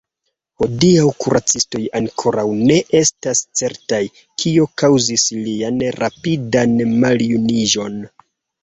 Hodiaŭ 0.61 1.03
kuracistoj 1.23 1.81
ankoraŭ 1.99 2.47
ne 2.71 2.79
estas 3.01 3.43
certaj, 3.61 4.01
kio 4.45 4.69
kaŭzis 4.85 5.29
lian 5.47 5.87
rapidan 6.03 6.79
maljuniĝon. 7.07 8.05